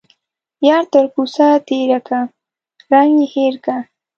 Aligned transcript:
يار 0.67 0.83
تر 0.93 1.05
کوڅه 1.13 1.47
تيرکه، 1.67 2.19
رنگ 2.91 3.13
يې 3.19 3.25
هير 3.33 3.53
که. 3.65 3.75